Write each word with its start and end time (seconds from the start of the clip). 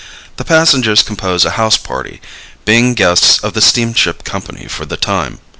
The 0.37 0.43
passengers 0.43 1.03
compose 1.03 1.45
a 1.45 1.51
house 1.61 1.77
party, 1.77 2.21
being 2.65 2.95
guests 2.95 3.37
of 3.43 3.53
the 3.53 3.61
Steamship 3.61 4.23
company 4.23 4.65
for 4.67 4.83
the 4.83 4.97
time. 4.97 5.37